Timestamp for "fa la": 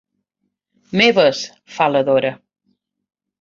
1.75-2.03